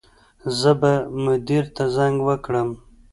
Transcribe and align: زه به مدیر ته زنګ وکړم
زه 0.59 0.71
به 0.81 0.93
مدیر 1.25 1.63
ته 1.75 1.83
زنګ 1.95 2.15
وکړم 2.27 2.69